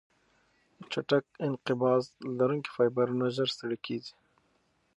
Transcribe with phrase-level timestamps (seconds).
[0.91, 2.03] چټک انقباض
[2.37, 4.13] لرونکي فایبرونه ژر ستړې کېږي.